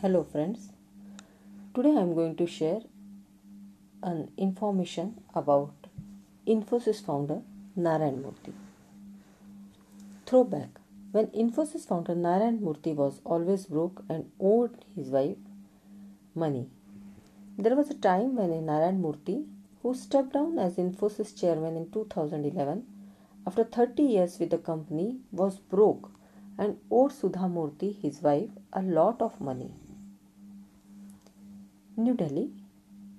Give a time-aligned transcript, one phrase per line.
[0.00, 0.68] Hello friends.
[1.74, 2.80] Today I am going to share
[4.02, 5.86] an information about
[6.46, 7.40] Infosys founder
[7.76, 8.52] Narayan Murthy.
[10.26, 10.68] Throwback
[11.12, 15.38] When Infosys founder Narayan Murthy was always broke and owed his wife
[16.34, 16.68] money.
[17.56, 19.46] There was a time when Narayan Murthy,
[19.82, 22.84] who stepped down as Infosys chairman in 2011
[23.46, 26.10] after 30 years with the company, was broke
[26.58, 29.72] and owed Sudha Murthy, his wife, a lot of money.
[31.98, 32.50] New Delhi.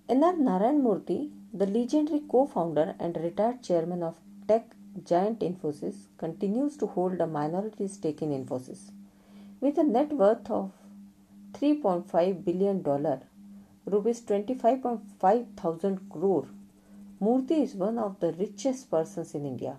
[0.07, 0.37] N.R.
[0.37, 4.13] Narayan Murthy, the legendary co founder and retired chairman of
[4.47, 8.91] tech giant Infosys, continues to hold a minority stake in Infosys.
[9.61, 10.69] With a net worth of
[11.53, 12.83] $3.5 billion,
[13.85, 16.47] rupees 25.5 thousand crore,
[17.19, 19.77] Murthy is one of the richest persons in India.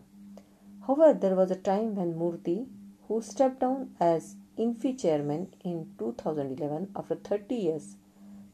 [0.88, 2.66] However, there was a time when Murthy,
[3.06, 7.94] who stepped down as Infy chairman in 2011 after 30 years,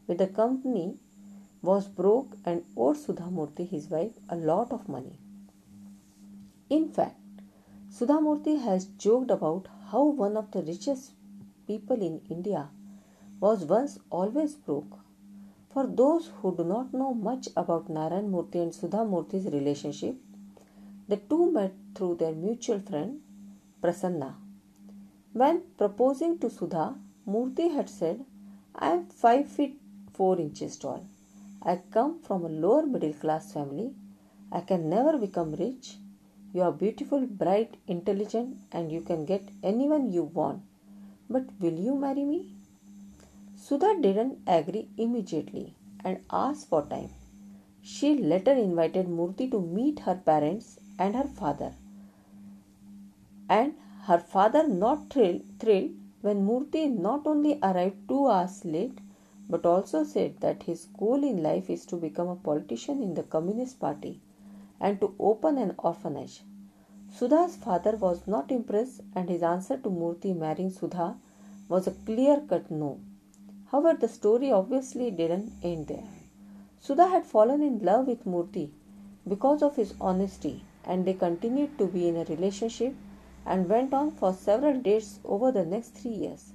[0.06, 0.96] with the company
[1.62, 5.18] was broke and owed Sudhamurthy, his wife, a lot of money.
[6.68, 7.20] In fact,
[7.90, 11.12] Sudhamurthy has joked about how one of the richest
[11.66, 12.68] people in India
[13.40, 14.98] was once always broke.
[15.72, 20.16] For those who do not know much about Narayan Murthy and Sudhamurthy's relationship,
[21.08, 23.20] the two met through their mutual friend
[23.82, 24.34] Prasanna.
[25.32, 26.94] When proposing to Sudha,
[27.26, 28.24] Murthy had said,
[28.74, 29.80] I am 5 feet
[30.14, 31.04] 4 inches tall.
[31.62, 33.92] I come from a lower middle class family.
[34.52, 35.96] I can never become rich.
[36.52, 40.62] You are beautiful, bright, intelligent, and you can get anyone you want.
[41.28, 42.40] But will you marry me?
[43.56, 47.10] Sudha didn't agree immediately and asked for time.
[47.82, 51.72] She later invited Murthy to meet her parents and her father.
[53.48, 53.74] And
[54.06, 58.98] her father not thrilled, thrilled when Murthy not only arrived two hours late
[59.48, 63.22] but also said that his goal in life is to become a politician in the
[63.22, 64.20] Communist Party
[64.80, 66.42] and to open an orphanage.
[67.10, 71.16] Sudha's father was not impressed, and his answer to Murthy marrying Sudha
[71.68, 72.98] was a clear cut no.
[73.66, 76.08] However, the story obviously didn't end there.
[76.80, 78.70] Sudha had fallen in love with Murthy
[79.28, 82.94] because of his honesty, and they continued to be in a relationship
[83.46, 86.52] and went on for several dates over the next three years.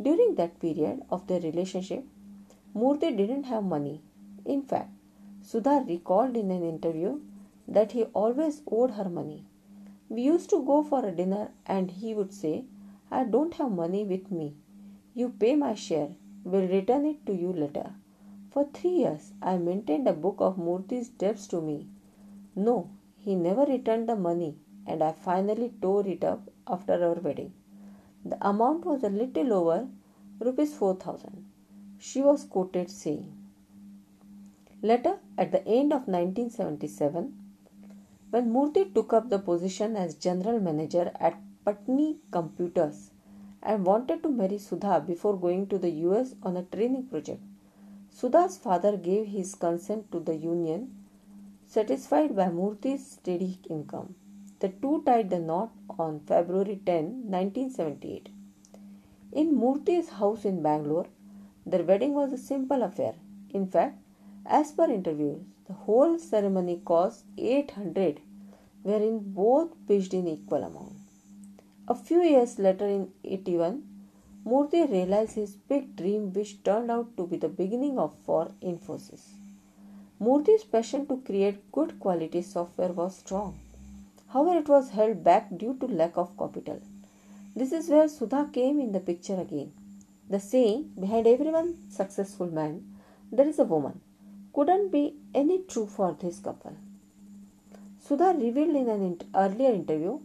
[0.00, 2.04] During that period of their relationship,
[2.74, 4.02] Murthy didn't have money.
[4.44, 4.90] In fact,
[5.42, 7.20] Sudha recalled in an interview
[7.68, 9.46] that he always owed her money.
[10.08, 12.64] We used to go for a dinner and he would say,
[13.10, 14.54] I don't have money with me.
[15.14, 16.10] You pay my share.
[16.44, 17.92] We'll return it to you later.
[18.50, 21.88] For three years, I maintained a book of Murthy's debts to me.
[22.56, 24.56] No, he never returned the money
[24.86, 27.52] and I finally tore it up after our wedding.
[28.24, 29.88] The amount was a little over
[30.40, 31.44] rupees 4000.
[31.98, 33.32] She was quoted saying,
[34.82, 37.32] Later, at the end of 1977,
[38.30, 43.10] when Murthy took up the position as general manager at Patni Computers
[43.62, 47.42] and wanted to marry Sudha before going to the US on a training project,
[48.10, 50.94] Sudha's father gave his consent to the union,
[51.66, 54.14] satisfied by Murthy's steady income.
[54.60, 58.28] The two tied the knot on February 10, 1978.
[59.32, 61.06] In Murthy's house in Bangalore,
[61.66, 63.14] their wedding was a simple affair.
[63.50, 63.98] In fact,
[64.46, 68.20] as per interviews, the whole ceremony cost 800,
[68.82, 70.92] wherein both pitched in equal amount.
[71.88, 73.82] A few years later, in 81,
[74.46, 79.24] Murthy realized his big dream, which turned out to be the beginning of for Infosys.
[80.20, 83.58] Murthy's passion to create good quality software was strong.
[84.34, 86.80] However, it was held back due to lack of capital.
[87.54, 89.72] This is where Sudha came in the picture again.
[90.28, 92.84] The saying, behind everyone successful man,
[93.30, 94.00] there is a woman,
[94.52, 96.74] couldn't be any true for this couple.
[98.00, 100.18] Sudha revealed in an earlier interview,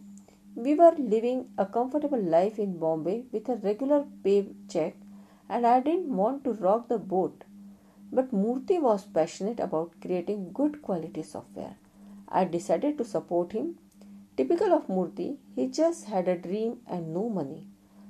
[0.56, 4.96] we were living a comfortable life in Bombay with a regular paycheck
[5.48, 7.44] and I didn't want to rock the boat.
[8.12, 11.75] But Murthy was passionate about creating good quality software.
[12.28, 13.78] I decided to support him
[14.39, 17.68] Typical of Murthy, he just had a dream and no money.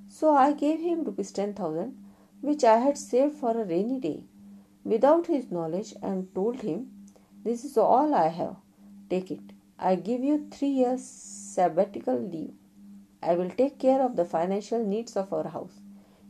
[0.08, 1.98] So I gave him rupees 10,000
[2.42, 4.26] which I had saved for a rainy day
[4.84, 6.92] without his knowledge and told him,
[7.44, 8.58] This is all I have.
[9.10, 9.42] Take it.
[9.80, 12.54] I give you three years sabbatical leave.
[13.24, 15.82] I will take care of the financial needs of our house.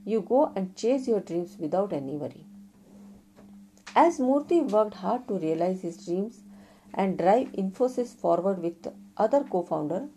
[0.05, 2.45] You go and chase your dreams without any worry.
[3.97, 6.43] As Murthy worked hard to realize his dreams
[6.93, 8.87] and drive Infosys forward with
[9.19, 10.07] other co founder,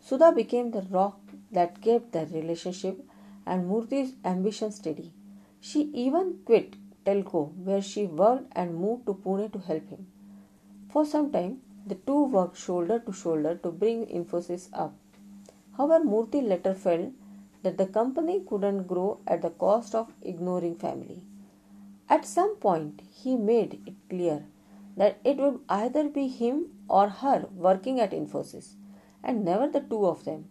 [0.00, 1.18] Sudha became the rock
[1.52, 3.04] that kept their relationship
[3.46, 5.12] and Murthy's ambition steady.
[5.60, 6.74] She even quit
[7.04, 10.06] Telco, where she worked, and moved to Pune to help him.
[10.90, 14.94] For some time, the two worked shoulder to shoulder to bring Infosys up.
[15.76, 17.12] However, Murthy later felt
[17.62, 21.22] that the company couldn't grow at the cost of ignoring family.
[22.08, 24.44] At some point, he made it clear
[24.96, 28.74] that it would either be him or her working at Infosys,
[29.22, 30.46] and never the two of them.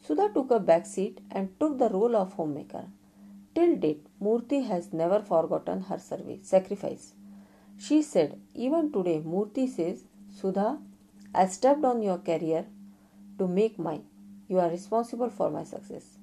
[0.00, 2.86] Sudha took a back seat and took the role of homemaker.
[3.54, 7.14] Till date, Murthy has never forgotten her service, sacrifice.
[7.78, 10.78] She said, even today, Murthy says, Sudha,
[11.34, 12.66] I stepped on your career
[13.38, 14.04] to make mine.
[14.48, 16.18] You are responsible for my success.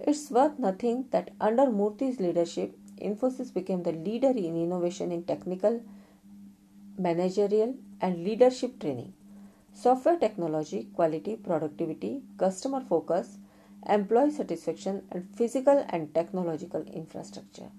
[0.00, 5.82] It's worth nothing that under Murthy's leadership, Infosys became the leader in innovation in technical,
[6.98, 9.12] managerial, and leadership training,
[9.72, 13.38] software technology, quality, productivity, customer focus,
[13.88, 17.70] employee satisfaction, and physical and technological infrastructure.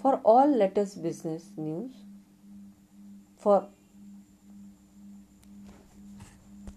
[0.00, 1.92] For all latest business news,
[3.36, 3.68] for